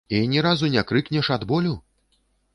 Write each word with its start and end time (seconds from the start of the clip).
І 0.09 0.19
ні 0.29 0.39
разу 0.45 0.69
не 0.77 0.83
крыкнеш 0.93 1.31
ад 1.37 1.47
болю? 1.53 1.77